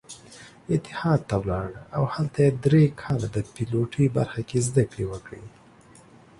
[0.73, 5.43] اتحاد ته ولاړ او هلته يې درې کاله د پيلوټۍ برخه کې زدکړې وکړې.